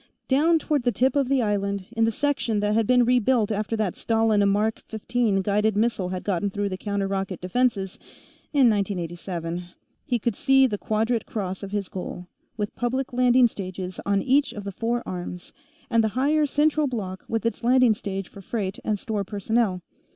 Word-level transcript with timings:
Down 0.27 0.57
toward 0.57 0.81
the 0.81 0.91
tip 0.91 1.15
of 1.15 1.29
the 1.29 1.43
island, 1.43 1.85
in 1.91 2.05
the 2.05 2.11
section 2.11 2.59
that 2.61 2.73
had 2.73 2.87
been 2.87 3.05
rebuilt 3.05 3.51
after 3.51 3.75
that 3.75 3.95
Stalin 3.95 4.43
Mark 4.49 4.81
XV 4.89 5.43
guided 5.43 5.75
missile 5.77 6.09
had 6.09 6.23
gotten 6.23 6.49
through 6.49 6.69
the 6.69 6.75
counter 6.79 7.07
rocket 7.07 7.39
defenses 7.39 7.99
in 8.51 8.67
1987, 8.67 9.65
he 10.07 10.17
could 10.17 10.33
see 10.35 10.65
the 10.65 10.79
quadrate 10.79 11.27
cross 11.27 11.61
of 11.61 11.69
his 11.69 11.87
goal, 11.87 12.25
with 12.57 12.73
public 12.75 13.13
landing 13.13 13.47
stages 13.47 13.99
on 14.03 14.23
each 14.23 14.53
of 14.53 14.63
the 14.63 14.71
four 14.71 15.03
arms, 15.05 15.53
and 15.87 16.03
the 16.03 16.07
higher 16.17 16.47
central 16.47 16.87
block 16.87 17.23
with 17.27 17.45
its 17.45 17.63
landing 17.63 17.93
stage 17.93 18.27
for 18.27 18.41
freight 18.41 18.79
and 18.83 18.97
store 18.97 19.23
personnel. 19.23 19.83